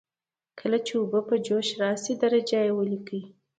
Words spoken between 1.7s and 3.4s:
راشي درجه یې ولیکئ.